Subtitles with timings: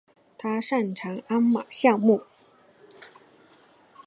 [0.35, 2.23] 他擅长鞍马项目。